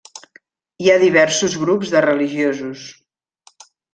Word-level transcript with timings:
Hi 0.85 0.89
ha 0.93 0.95
diversos 1.03 1.57
grups 1.65 1.93
de 1.97 2.01
religiosos. 2.07 2.89